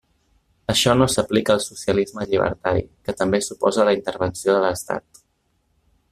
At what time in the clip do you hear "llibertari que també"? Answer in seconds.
2.31-3.43